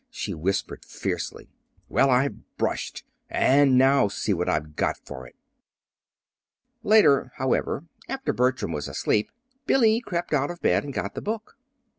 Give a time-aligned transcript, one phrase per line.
[0.09, 1.47] she whispered fiercely.
[1.87, 5.35] "Well, I've 'brushed' and now see what I've got for it!"
[6.81, 9.29] Later, however, after Bertram was asleep,
[9.67, 11.55] Billy crept out of bed and got the book.